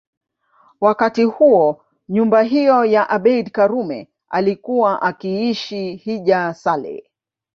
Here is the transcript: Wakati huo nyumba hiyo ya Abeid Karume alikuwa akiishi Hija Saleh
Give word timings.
Wakati 0.81 1.23
huo 1.23 1.81
nyumba 2.09 2.41
hiyo 2.41 2.85
ya 2.85 3.09
Abeid 3.09 3.51
Karume 3.51 4.09
alikuwa 4.29 5.01
akiishi 5.01 5.95
Hija 5.95 6.53
Saleh 6.53 7.03